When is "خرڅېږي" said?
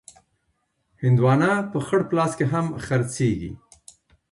2.85-3.51